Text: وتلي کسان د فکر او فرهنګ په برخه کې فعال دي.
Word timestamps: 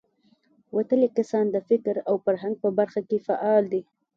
وتلي 0.75 1.07
کسان 1.17 1.45
د 1.51 1.57
فکر 1.69 1.95
او 2.09 2.15
فرهنګ 2.25 2.55
په 2.63 2.69
برخه 2.79 3.01
کې 3.09 3.17
فعال 3.27 3.63
دي. 3.73 3.81